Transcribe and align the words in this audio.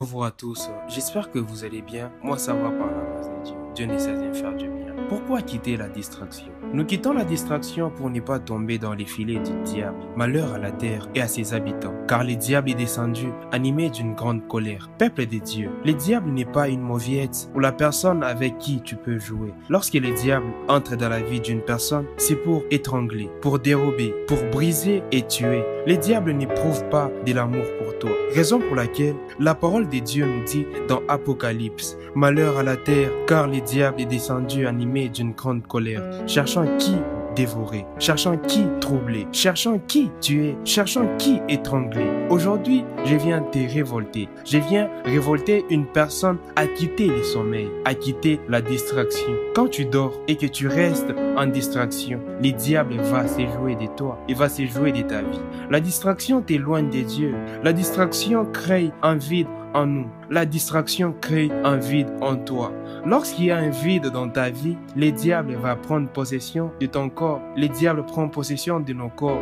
Bonjour 0.00 0.24
à 0.24 0.30
tous, 0.30 0.70
j'espère 0.86 1.28
que 1.32 1.40
vous 1.40 1.64
allez 1.64 1.82
bien. 1.82 2.12
Moi 2.22 2.38
ça 2.38 2.54
va 2.54 2.70
par 2.70 2.86
la 2.86 3.04
grâce 3.04 3.28
de 3.30 3.42
Dieu. 3.42 3.56
Dieu 3.78 3.86
ne 3.86 3.96
cesse 3.96 4.20
de 4.20 4.32
faire 4.32 4.56
du 4.56 4.66
bien. 4.66 4.92
Pourquoi 5.08 5.40
quitter 5.40 5.76
la 5.76 5.88
distraction? 5.88 6.48
Nous 6.74 6.84
quittons 6.84 7.12
la 7.12 7.24
distraction 7.24 7.90
pour 7.90 8.10
ne 8.10 8.18
pas 8.18 8.40
tomber 8.40 8.76
dans 8.76 8.92
les 8.92 9.06
filets 9.06 9.38
du 9.38 9.52
diable. 9.64 9.96
Malheur 10.16 10.54
à 10.54 10.58
la 10.58 10.72
terre 10.72 11.08
et 11.14 11.22
à 11.22 11.28
ses 11.28 11.54
habitants, 11.54 11.94
car 12.08 12.24
le 12.24 12.34
diable 12.34 12.70
est 12.70 12.74
descendu, 12.74 13.28
animé 13.52 13.88
d'une 13.88 14.14
grande 14.14 14.46
colère. 14.48 14.90
Peuple 14.98 15.26
des 15.26 15.38
dieux, 15.38 15.70
le 15.84 15.94
diable 15.94 16.30
n'est 16.30 16.44
pas 16.44 16.68
une 16.68 16.82
mauviette 16.82 17.48
ou 17.54 17.60
la 17.60 17.70
personne 17.70 18.24
avec 18.24 18.58
qui 18.58 18.82
tu 18.82 18.96
peux 18.96 19.18
jouer. 19.18 19.54
Lorsque 19.70 19.94
le 19.94 20.12
diable 20.12 20.46
entre 20.66 20.96
dans 20.96 21.08
la 21.08 21.22
vie 21.22 21.40
d'une 21.40 21.62
personne, 21.62 22.06
c'est 22.16 22.36
pour 22.36 22.64
étrangler, 22.72 23.30
pour 23.40 23.60
dérober, 23.60 24.12
pour 24.26 24.38
briser 24.50 25.04
et 25.12 25.22
tuer. 25.22 25.62
Le 25.86 25.96
diable 25.96 26.32
n'éprouve 26.32 26.84
pas 26.90 27.10
de 27.24 27.32
l'amour 27.32 27.64
pour 27.78 27.98
toi. 27.98 28.10
Raison 28.34 28.58
pour 28.58 28.76
laquelle 28.76 29.16
la 29.40 29.54
parole 29.54 29.88
de 29.88 30.00
Dieu 30.00 30.26
nous 30.26 30.44
dit 30.44 30.66
dans 30.86 31.00
Apocalypse, 31.08 31.96
Malheur 32.14 32.58
à 32.58 32.62
la 32.62 32.76
terre, 32.76 33.10
car 33.26 33.46
le 33.46 33.60
diable 33.68 34.00
est 34.00 34.06
descendu 34.06 34.66
animé 34.66 35.08
d'une 35.08 35.32
grande 35.32 35.66
colère, 35.66 36.02
cherchant 36.26 36.64
qui 36.78 36.94
dévorer, 37.36 37.86
cherchant 38.00 38.36
qui 38.36 38.64
troubler, 38.80 39.28
cherchant 39.30 39.78
qui 39.86 40.10
tuer, 40.20 40.56
cherchant 40.64 41.06
qui 41.18 41.40
étrangler. 41.48 42.06
Aujourd'hui, 42.30 42.84
je 43.04 43.14
viens 43.14 43.42
te 43.42 43.58
révolter. 43.58 44.28
Je 44.44 44.58
viens 44.58 44.90
révolter 45.04 45.64
une 45.70 45.86
personne 45.86 46.38
à 46.56 46.66
quitter 46.66 47.06
le 47.06 47.22
sommeil, 47.22 47.68
à 47.84 47.94
quitter 47.94 48.40
la 48.48 48.60
distraction. 48.60 49.34
Quand 49.54 49.68
tu 49.68 49.84
dors 49.84 50.20
et 50.26 50.36
que 50.36 50.46
tu 50.46 50.66
restes 50.66 51.14
en 51.36 51.46
distraction, 51.46 52.20
le 52.42 52.50
diable 52.50 52.96
va 52.96 53.28
se 53.28 53.46
jouer 53.46 53.76
de 53.76 53.86
toi, 53.96 54.18
il 54.28 54.34
va 54.34 54.48
se 54.48 54.66
jouer 54.66 54.90
de 54.90 55.02
ta 55.02 55.20
vie. 55.22 55.40
La 55.70 55.78
distraction 55.78 56.42
t'éloigne 56.42 56.90
de 56.90 57.02
Dieu. 57.02 57.34
La 57.62 57.72
distraction 57.72 58.46
crée 58.46 58.90
un 59.02 59.14
vide 59.14 59.46
en 59.74 59.86
nous. 59.86 60.06
La 60.30 60.46
distraction 60.46 61.14
crée 61.20 61.50
un 61.64 61.76
vide 61.76 62.10
en 62.20 62.36
toi. 62.36 62.72
Lorsqu'il 63.04 63.46
y 63.46 63.50
a 63.50 63.58
un 63.58 63.70
vide 63.70 64.06
dans 64.06 64.28
ta 64.28 64.50
vie, 64.50 64.76
le 64.96 65.10
diable 65.10 65.54
va 65.54 65.76
prendre 65.76 66.08
possession 66.08 66.70
de 66.80 66.86
ton 66.86 67.08
corps. 67.08 67.40
Le 67.56 67.68
diable 67.68 68.04
prend 68.04 68.28
possession 68.28 68.80
de 68.80 68.92
nos 68.92 69.08
corps. 69.08 69.40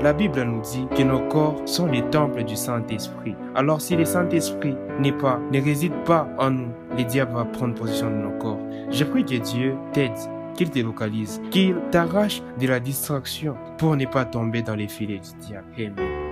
La 0.00 0.12
Bible 0.12 0.42
nous 0.42 0.62
dit 0.62 0.86
que 0.94 1.02
nos 1.02 1.20
corps 1.28 1.60
sont 1.64 1.86
les 1.86 2.02
temples 2.10 2.44
du 2.44 2.54
Saint-Esprit. 2.54 3.34
Alors 3.56 3.80
si 3.80 3.96
le 3.96 4.04
Saint-Esprit 4.04 4.76
n'est 5.00 5.12
pas, 5.12 5.40
ne 5.50 5.60
réside 5.60 6.04
pas 6.04 6.28
en 6.38 6.50
nous, 6.50 6.68
le 6.96 7.02
diable 7.02 7.32
va 7.34 7.44
prendre 7.44 7.74
possession 7.74 8.08
de 8.08 8.16
nos 8.16 8.38
corps. 8.38 8.60
Je 8.90 9.02
prie 9.02 9.24
que 9.24 9.34
Dieu 9.34 9.74
t'aide, 9.92 10.12
qu'il 10.54 10.70
te 10.70 10.78
localise, 10.78 11.40
qu'il 11.50 11.74
t'arrache 11.90 12.42
de 12.60 12.68
la 12.68 12.78
distraction 12.78 13.56
pour 13.76 13.96
ne 13.96 14.06
pas 14.06 14.24
tomber 14.24 14.62
dans 14.62 14.76
les 14.76 14.88
filets 14.88 15.18
du 15.18 15.46
diable. 15.46 15.66
Amen. 15.76 16.27